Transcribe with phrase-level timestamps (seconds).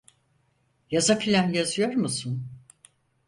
[0.91, 2.47] Yazı filan yazıyor musun?